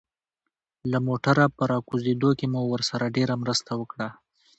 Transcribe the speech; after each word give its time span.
له 0.91 0.97
موټره 1.07 1.45
په 1.55 1.63
راکوزېدو 1.71 2.29
کې 2.39 2.45
مو 2.53 2.61
ورسره 2.73 3.05
ډېره 3.15 3.35
مرسته 3.43 3.71
وکړه. 3.79 4.09